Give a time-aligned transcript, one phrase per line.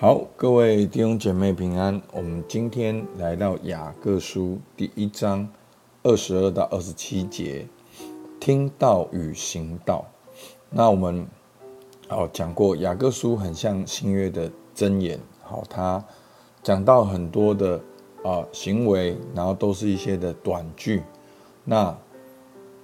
[0.00, 2.00] 好，各位弟兄姐妹平安。
[2.12, 5.48] 我们今天来到雅各书第一章
[6.04, 7.66] 二十二到二十七节，
[8.38, 10.06] 听道与行道。
[10.70, 11.26] 那我们
[12.10, 15.18] 哦讲过，雅各书很像新约的箴言。
[15.42, 16.04] 好，他
[16.62, 17.80] 讲到很多的
[18.22, 21.02] 啊、行为，然后都是一些的短句。
[21.64, 21.92] 那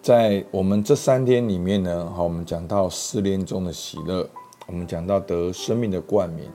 [0.03, 4.29] 在我们这三天里面呢，好，我们讲到试炼中的喜乐，
[4.67, 6.51] 我们讲到得生命的冠冕。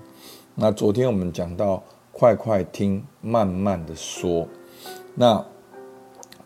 [0.61, 1.81] 那昨天我们讲到
[2.11, 4.45] 快快听，慢慢的说，
[5.15, 5.45] 那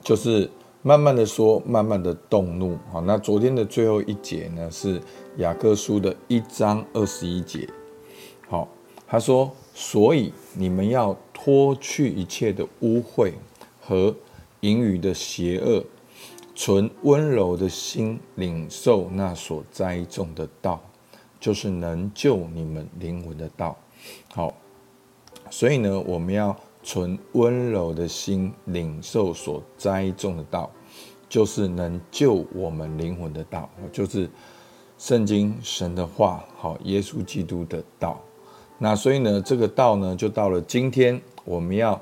[0.03, 0.48] 就是
[0.84, 2.77] 慢慢的说，慢慢的动怒。
[2.91, 5.02] 好，那昨天的最后一节呢，是
[5.38, 7.67] 雅各书的一章二十一节。
[8.48, 8.67] 好，
[9.08, 13.31] 他说，所以你们要脱去一切的污秽
[13.81, 14.16] 和
[14.59, 15.84] 盈余的邪恶，
[16.53, 20.80] 存温柔的心，领受那所栽种的道，
[21.39, 23.75] 就是能救你们灵魂的道。
[24.34, 24.53] 好，
[25.49, 30.69] 所以呢，我们要存温柔的心，领受所栽种的道，
[31.30, 34.30] 就是能救我们灵魂的道，就是
[34.97, 38.22] 圣经神的话，好，耶稣基督的道。
[38.78, 42.02] 那所以呢，这个道呢，就到了今天，我们要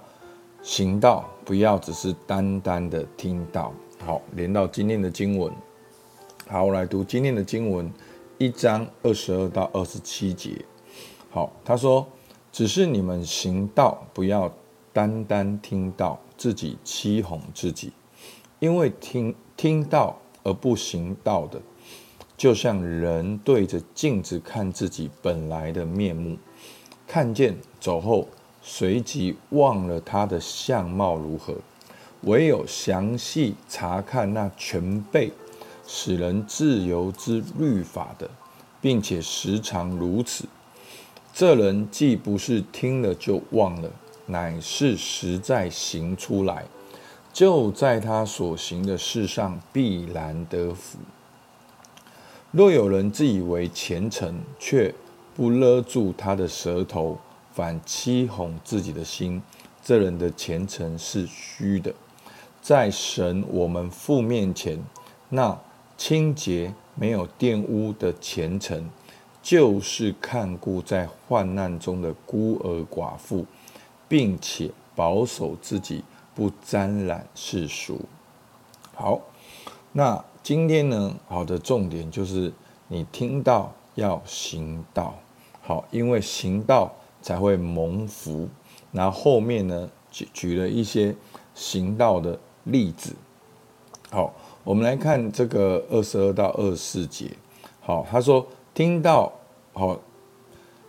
[0.64, 3.73] 行道，不要只是单单的听道。
[4.04, 5.54] 好，连到今天的经文，
[6.48, 7.92] 好，我来读今天的经文，
[8.39, 10.66] 一章二十二到二十七节。
[11.34, 12.06] 好，他说
[12.52, 14.52] ：“只是你们行道，不要
[14.92, 17.94] 单单听到，自己欺哄自己。
[18.60, 21.62] 因为听听到而不行道的，
[22.36, 26.38] 就像人对着镜子看自己本来的面目，
[27.08, 28.28] 看见走后，
[28.62, 31.56] 随即忘了他的相貌如何。
[32.23, 35.32] 唯有详细查看那全备
[35.88, 38.30] 使人自由之律法的，
[38.82, 40.44] 并且时常如此。”
[41.34, 43.90] 这人既不是听了就忘了，
[44.26, 46.66] 乃是实在行出来，
[47.32, 51.00] 就在他所行的事上必然得福。
[52.52, 54.94] 若有人自以为虔诚，却
[55.33, 57.17] 不勒住他的舌头，
[57.54, 59.42] 反欺哄自己的心，
[59.82, 61.94] 这人的虔诚是虚的。
[62.61, 64.78] 在神我们父面前，
[65.30, 65.58] 那
[65.98, 68.89] 清洁没有玷污的虔诚。
[69.44, 73.44] 就是看顾在患难中的孤儿寡妇，
[74.08, 76.04] 并且保守自己
[76.36, 78.00] 不沾染世俗。
[78.94, 79.20] 好，
[79.94, 82.54] 那今天呢，好的重点就是
[82.88, 85.16] 你听到要行道，
[85.62, 88.48] 好，因为行道才会蒙福。
[88.92, 91.16] 然后后面呢，举举了一些
[91.56, 93.16] 行道的例子。
[94.12, 94.32] 好，
[94.64, 97.32] 我们来看这个二十二到二十四节。
[97.80, 98.46] 好，他说。
[98.81, 99.31] 听到，
[99.73, 99.95] 好，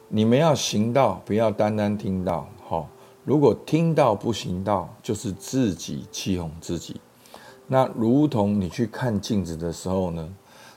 [0.08, 2.48] 你们要行道，不要单单听到。
[2.66, 2.88] 好，
[3.22, 6.98] 如果听到不行道，就是自己欺哄自己。
[7.66, 10.26] 那如同你去看镜子的时候呢，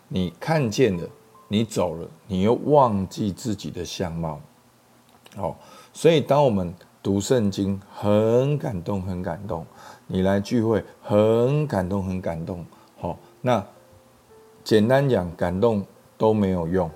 [0.10, 1.08] 你看见了，
[1.48, 4.42] 你走了，你又忘记自己的相貌。
[5.38, 5.58] 好，
[5.94, 9.66] 所以当我们读圣经很感动，很感动，
[10.08, 12.66] 你来聚会很感动，很感动。
[13.00, 13.66] 好，那
[14.66, 15.82] 简单讲，感动。
[16.18, 16.90] 都没有用，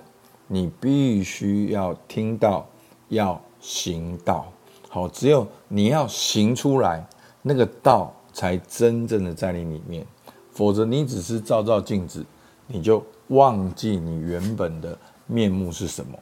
[0.52, 2.66] 你必须要听到，
[3.08, 4.52] 要行道。
[4.88, 7.06] 好，只有你要行出来，
[7.40, 10.04] 那个道才真正的在你里面。
[10.50, 12.26] 否则，你只是照照镜子，
[12.66, 16.18] 你就忘记你原本的面目是什么。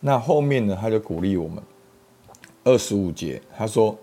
[0.00, 1.62] 那后面呢，他就鼓励我们，
[2.64, 3.96] 二十五节，他说。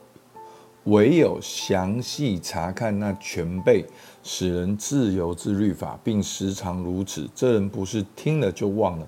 [0.84, 3.86] 唯有详细查看那全备
[4.24, 9.06] 使人自由之律法，并时常如此，这人不是听了就忘了，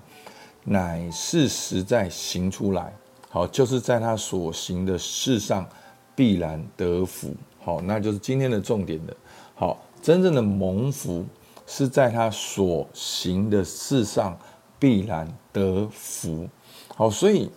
[0.64, 2.92] 乃是实在行出来。
[3.28, 5.68] 好，就是在他所行的事上
[6.14, 7.34] 必然得福。
[7.62, 9.16] 好，那就是今天的重点的。
[9.54, 11.24] 好，真正的蒙福
[11.66, 14.36] 是在他所行的事上
[14.78, 16.48] 必然得福。
[16.96, 17.50] 好，所以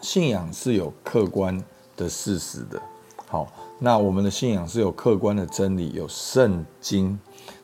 [0.00, 1.62] 信仰是有客观
[1.96, 2.80] 的事实的。
[3.26, 7.18] 好，那我们的信仰是有客观的真理，有圣经。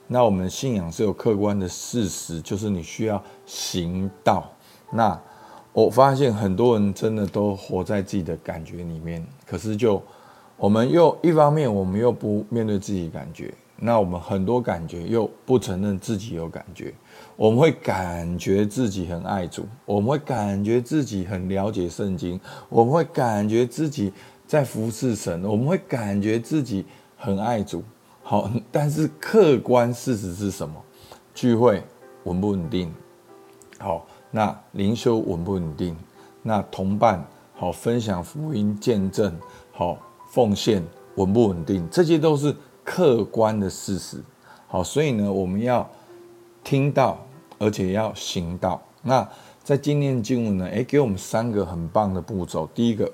[0.07, 4.51] 那我们信仰是有客观的事实，就是你需要行道。
[4.93, 5.21] 那
[5.73, 10.03] 我发现很多人真的都活在自己的感觉里面，可是就
[10.57, 13.53] 我们又一方面，我们又不面对自己感觉。
[13.77, 16.95] 那我们很多感觉又不承认自己有感觉。
[17.37, 24.13] 我们会感觉自己很爱主，我们会感觉自己很了解圣经，我们会感觉自己。
[24.47, 26.85] 在服侍神，我们会感觉自己
[27.17, 27.83] 很爱主，
[28.25, 30.83] 好， 但是客观事实是什么？
[31.35, 31.83] 聚会
[32.25, 32.93] 稳不稳定？
[33.79, 35.95] 好，那灵修稳不稳定？
[36.43, 37.25] 那同伴
[37.55, 39.37] 好分享福音见证，
[39.73, 39.99] 好
[40.31, 40.83] 奉献
[41.17, 44.23] 稳不稳定，这些都是客观的事实。
[44.67, 45.89] 好，所以呢，我们要
[46.65, 47.19] 听到，
[47.59, 48.83] 而且要行道。
[49.03, 49.29] 那
[49.63, 52.67] 在今天经文呢，诶，给我们三个很棒的步骤。
[52.75, 53.11] 第一个，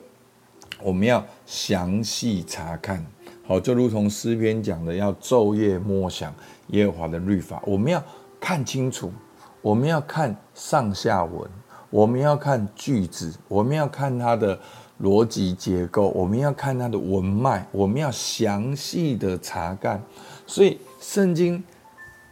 [0.82, 3.04] 我们要详细查看，
[3.50, 6.32] 好，就如同诗篇讲的，要昼夜默想
[6.69, 7.61] 耶和华的律法。
[7.67, 8.00] 我们要
[8.38, 9.12] 看清楚，
[9.61, 11.50] 我们要看上下文，
[11.91, 14.56] 我们要看句子，我们要看它的
[15.02, 20.00] 逻辑结构，我们要看它的文脉，我们要详细的查看。
[20.47, 21.61] 所以，圣经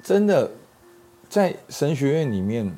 [0.05, 0.49] 真的
[1.29, 2.73] 在神学院里面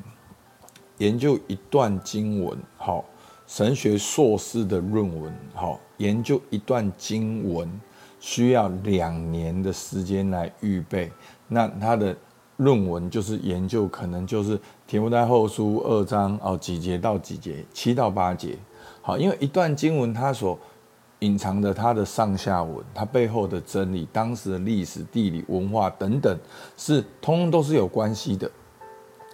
[0.97, 3.05] 研究一段经文，好，
[3.45, 7.69] 神学硕士的论文，好，研究一段经文
[8.21, 11.11] 需要两年的时间来预备。
[11.49, 12.15] 那他的
[12.57, 14.57] 论文就是研究，可能就是
[14.87, 18.55] 题目在后书二章哦，几节到几节，七到八节，
[19.01, 20.57] 好，因为一段经文它所
[21.19, 26.37] 隐藏的它的上下文，它背后的真理，当时的历史、地理、文化等等，
[26.77, 28.49] 是通通都是有关系的。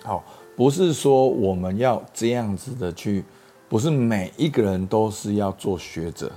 [0.04, 0.24] 好，
[0.56, 3.26] 不是说我们要这样子的去，
[3.68, 6.32] 不是每一个人都是要做学者，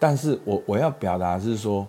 [0.00, 1.86] 但是我我要表达是说，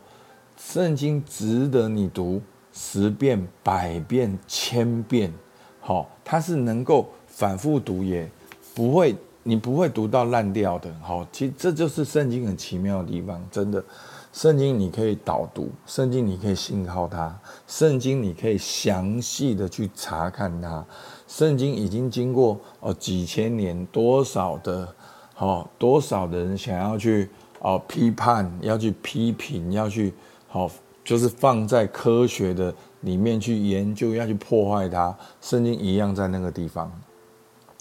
[0.58, 2.40] 圣经值得你读
[2.72, 5.34] 十遍、百遍、千遍，
[5.80, 8.30] 好，它是能够反复读，也
[8.76, 9.16] 不会。
[9.44, 13.84] 你不会读到烂掉的，好，其实这就是圣经很奇妙的地方，真的，
[14.32, 17.36] 圣经你可以导读，圣经你可以信靠它，
[17.66, 20.86] 圣经你可以详细的去查看它，
[21.28, 24.88] 圣经已经经过哦几千年，多少的，
[25.34, 27.28] 好，多少的人想要去
[27.62, 30.14] 哦批判，要去批评，要去
[30.48, 30.70] 好，
[31.04, 36.92] 就是放在科学的里面去研究，要去破坏它，圣经一样在那个地方，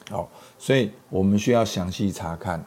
[0.09, 0.29] 好。
[0.59, 2.65] 所以我们需要详细查看，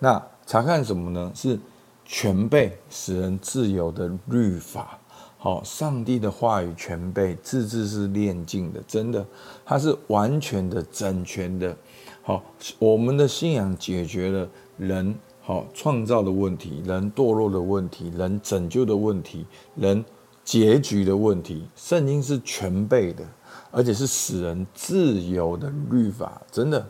[0.00, 1.30] 那查看什么呢？
[1.34, 1.58] 是
[2.04, 4.98] 全备使人自由的律法。
[5.38, 9.24] 好，上帝的话语全备，字字是炼净的，真的，
[9.64, 11.76] 它是完全的、整全的。
[12.22, 12.42] 好，
[12.80, 15.14] 我们的信仰解决了人
[15.46, 19.46] 好创造的问题，人堕落的问题，人拯救的问题，
[19.76, 20.04] 人
[20.42, 21.68] 结局的问题。
[21.76, 23.22] 圣经是全备的，
[23.70, 26.84] 而且是使人自由的律法，真的。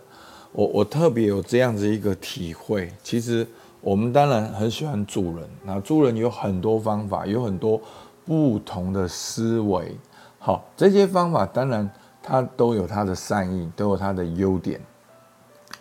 [0.52, 3.46] 我我特别有这样子一个体会，其实
[3.82, 7.78] 我们当然很喜欢助人，那助人有很多方法，有很多
[8.24, 9.94] 不同的思维，
[10.38, 11.90] 好，这些方法当然
[12.22, 14.80] 它都有它的善意，都有它的优点，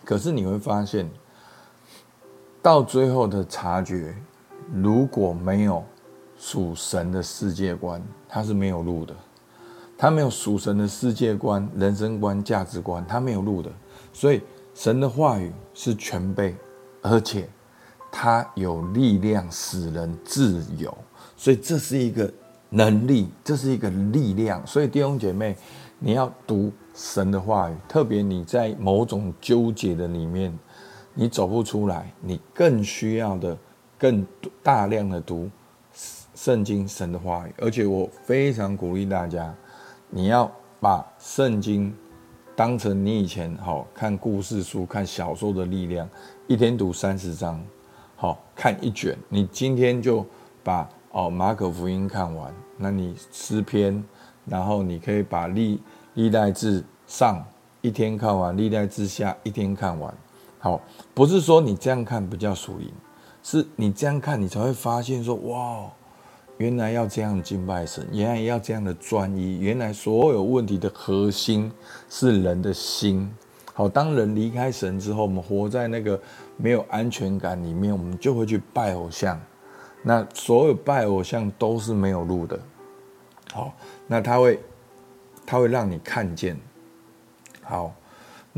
[0.04, 1.08] 可是你会发现，
[2.66, 4.12] 到最后的察觉，
[4.74, 5.84] 如果没有
[6.36, 9.14] 属神的世界观，他是没有路的，
[9.96, 13.70] 他没有属神的世界观、人生观、价值观，他没有路的，
[14.12, 14.42] 所以。
[14.74, 16.54] 神的话语是全备，
[17.00, 17.48] 而且
[18.12, 20.94] 他有力量使人自由，
[21.34, 22.30] 所以这是一个
[22.68, 24.60] 能力，这是一个力量。
[24.66, 25.56] 所以弟兄姐妹，
[25.98, 30.52] 你要读神的话语，特别你在某种纠结的里面，
[31.16, 33.58] 你走不出来，你更需要的
[33.98, 34.24] 更
[34.62, 35.50] 大量的读
[36.36, 37.54] 圣经神的话语。
[37.58, 39.52] 而且我非常鼓励大家，
[40.10, 40.48] 你要
[40.78, 41.92] 把圣经。
[42.54, 46.08] 当成你以前好看故事书、看小说的力量，
[46.46, 47.62] 一天读三十章，
[48.16, 49.14] 好看一卷。
[49.28, 50.24] 你今天就
[50.64, 54.02] 把哦马可福音看完，那你诗篇，
[54.46, 55.82] 然后你可以把历
[56.14, 57.44] 历代志上
[57.82, 60.14] 一天看完，历代志下一天看完。
[60.58, 60.80] 好，
[61.14, 62.92] 不是说你这样看比较属灵，
[63.42, 65.90] 是你这样看你才会发现说哇。
[66.58, 71.70] 原来要这样敬拜神，原来要这样的专一，原来所有问题的核心
[72.08, 73.30] 是人的心。
[73.74, 76.18] 好，当人离开神之后，我们活在那个
[76.56, 79.38] 没有安全感里面，我们就会去拜偶像。
[80.00, 82.58] 那所有拜偶像都是没有路的。
[83.52, 83.74] 好，
[84.06, 84.58] 那他会，
[85.44, 86.58] 他会让你看见。
[87.60, 87.94] 好，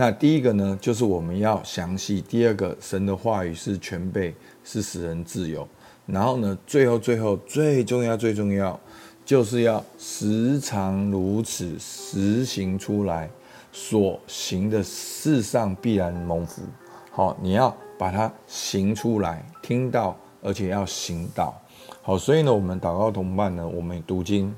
[0.00, 5.66] 那第一个呢，就是我们要详细；第二个，神的话语是全备，是使人自由。
[6.06, 8.78] 然后呢，最后最后最重要最重要，
[9.24, 13.28] 就是要时常如此实行出来，
[13.72, 16.62] 所行的事上必然蒙福。
[17.10, 21.60] 好，你要把它行出来，听到而且要行到。
[22.02, 24.54] 好，所以呢，我们祷告同伴呢，我们读经，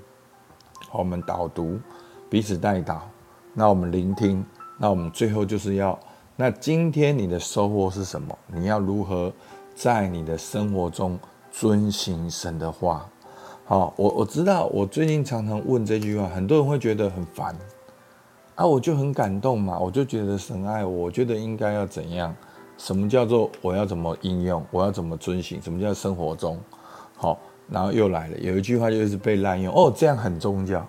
[0.92, 1.80] 我们导读，
[2.28, 2.98] 彼此代祷。
[3.54, 4.44] 那我们聆听，
[4.82, 5.98] 那我们最后就是要，
[6.36, 8.36] 那今天你的收获是什么？
[8.46, 9.30] 你要如何
[9.74, 11.18] 在你的生活中？
[11.52, 13.04] 遵行神的话，
[13.64, 17.54] 好，我我知道，我最近常常问这句话，很多人会觉得很烦，
[18.54, 22.32] 啊，我就很感动嘛，我就觉得神爱我，我觉得应该要怎样，
[22.78, 24.64] 什么叫做我要怎么应用？
[24.70, 25.60] 我要怎么遵行？
[25.60, 26.56] 什么叫生活中？
[27.16, 27.36] 好，
[27.68, 30.86] 然后又来了，有一句话就是被滥用哦，这样很宗教。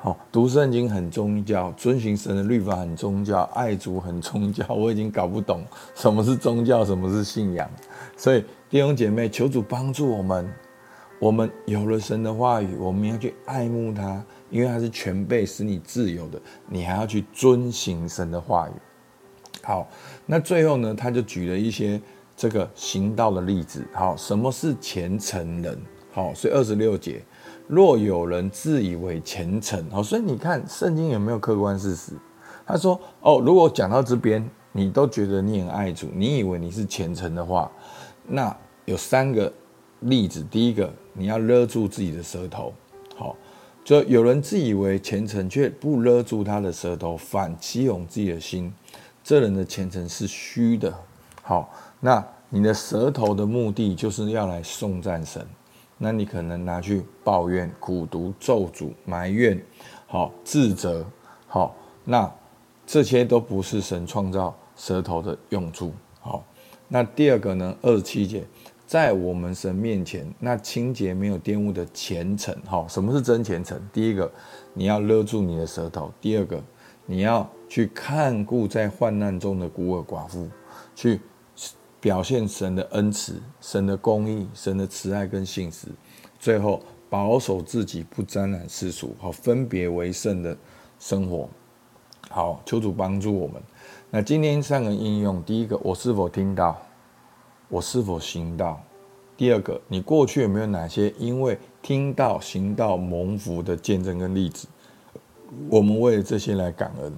[0.00, 4.64] 好，读圣经很宗教，遵循神的律法很宗教，爱主很宗教。
[4.72, 5.64] 我已经搞不懂
[5.96, 7.68] 什么是宗教，什么是信仰。
[8.16, 10.48] 所以弟兄姐妹，求主帮助我们。
[11.18, 16.40] 我们有了神的话语，我们要去爱慕他，因为他是全备使你自由的。
[16.68, 18.72] 你还要去遵行神的话语。
[19.64, 19.88] 好，
[20.24, 22.00] 那最后呢，他就举了一些
[22.36, 23.84] 这个行道的例子。
[23.92, 25.76] 好，什么是虔诚人？
[26.12, 27.20] 好，所以二十六节。
[27.68, 32.14] 若有人自以为虔诚，好，所以你看圣经有没有客观事实？
[32.66, 37.70] 他说：哦，如果讲到这边，你都觉得你很爱主，你以为你是虔诚的话，
[38.26, 38.54] 那
[38.86, 39.52] 有三个
[40.00, 40.42] 例子。
[40.50, 42.72] 第一个，你要勒住自己的舌头，
[43.16, 43.36] 好，
[43.84, 48.72] 就有人自以为虔诚，却不勒住他的舌头，反欺哄自己的心，
[49.22, 50.92] 这人的虔诚是虚的。
[51.42, 51.70] 好，
[52.00, 55.46] 那你的舌头的目的就是要来颂赞神。
[56.00, 59.60] 那你可能拿去抱怨、苦毒、咒诅、埋怨，
[60.06, 61.04] 好自责，
[61.48, 61.74] 好，
[62.04, 62.32] 那
[62.86, 65.92] 这些都不是神创造舌头的用处。
[66.20, 66.44] 好，
[66.86, 67.76] 那第二个呢？
[67.82, 68.44] 二十七节，
[68.86, 72.56] 在我们神面前，那清洁没有玷污的虔诚。
[72.64, 73.76] 好，什么是真虔诚？
[73.92, 74.30] 第一个，
[74.74, 76.62] 你要勒住你的舌头；第二个，
[77.06, 80.48] 你要去看顾在患难中的孤儿寡妇，
[80.94, 81.20] 去。
[82.00, 85.88] 表现神的恩慈、神的公义、神的慈爱跟信实，
[86.38, 90.56] 最后保守自己不沾染世俗，好分别为圣的
[91.00, 91.48] 生活。
[92.30, 93.60] 好，求主帮助我们。
[94.10, 96.80] 那今天三个应用：第一个，我是否听到？
[97.68, 98.80] 我是否行道？
[99.36, 104.68] 第二个，你过去有没有哪些因为听到、行道、蒙福的见证跟例子？
[105.68, 107.12] 我们为了这些来感恩。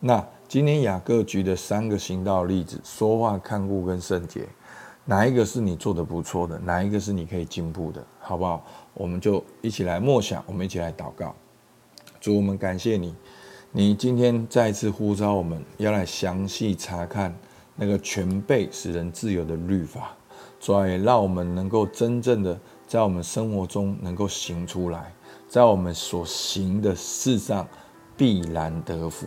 [0.00, 0.24] 那。
[0.48, 4.48] 今天雅各举的三个行道例子，说话、看顾跟圣洁，
[5.04, 6.58] 哪一个是你做的不错的？
[6.60, 8.02] 哪一个是你可以进步的？
[8.18, 8.64] 好不好？
[8.94, 11.34] 我们就一起来默想，我们一起来祷告。
[12.18, 13.14] 主，我们感谢你，
[13.72, 17.38] 你今天再次呼召我们要来详细查看
[17.76, 20.16] 那个全备使人自由的律法，
[20.58, 25.12] 主啊，也让我们能够真正的在我们生活中能够行出来，
[25.46, 27.68] 在我们所行的事上
[28.16, 29.26] 必然得福。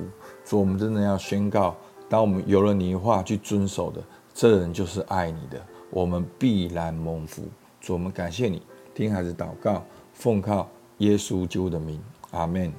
[0.51, 1.73] 所以我们真的要宣告，
[2.09, 4.03] 当我们有了你的话去遵守的，
[4.33, 5.57] 这人就是爱你的，
[5.89, 7.43] 我们必然蒙福。
[7.79, 8.61] 主，我们感谢你，
[8.93, 9.81] 听孩子祷告，
[10.13, 10.67] 奉靠
[10.97, 11.97] 耶稣救的名，
[12.31, 12.69] 阿门。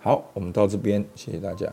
[0.00, 1.70] 好，我们到这边，谢谢大家。